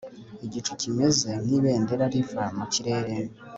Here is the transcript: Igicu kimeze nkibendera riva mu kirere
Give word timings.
Igicu 0.45 0.71
kimeze 0.81 1.29
nkibendera 1.43 2.05
riva 2.13 2.43
mu 2.57 2.65
kirere 2.73 3.13